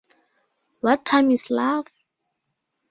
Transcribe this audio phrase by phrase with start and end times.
[0.81, 1.85] What Time Is Love?